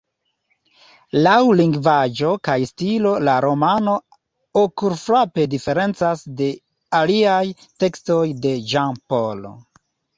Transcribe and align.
Laŭ 1.27 1.33
lingvaĵo 1.59 2.31
kaj 2.49 2.55
stilo 2.71 3.13
la 3.29 3.37
romano 3.47 3.95
okulfrape 4.65 5.49
diferencas 5.55 6.27
de 6.43 6.51
aliaj 7.05 7.47
tekstoj 7.87 8.23
de 8.45 8.59
Jean 8.75 9.03
Paul. 9.13 9.51